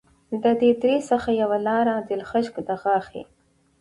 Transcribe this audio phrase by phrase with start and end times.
[0.43, 3.23] د دې درې څخه یوه لاره دلخشک دغاښي